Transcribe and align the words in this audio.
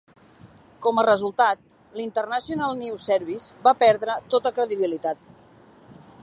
Com 0.85 1.01
a 1.01 1.03
resultat, 1.07 1.61
l'International 1.99 2.73
News 2.79 3.05
Service 3.11 3.47
va 3.69 3.75
perdre 3.85 4.17
tota 4.37 4.55
credibilitat. 4.57 5.23